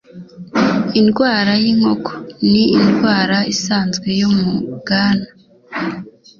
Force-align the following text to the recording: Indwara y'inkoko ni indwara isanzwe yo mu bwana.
Indwara 0.99 1.51
y'inkoko 1.63 2.11
ni 2.51 2.63
indwara 2.77 3.37
isanzwe 3.53 4.07
yo 4.21 4.29
mu 4.37 4.51
bwana. 4.77 5.27